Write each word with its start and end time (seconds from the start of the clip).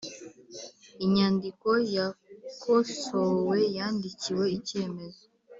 inyandiko 1.05 1.69
yakosowe 1.97 3.57
yandikiwe 3.77 4.45
Icyemezo 4.57 5.23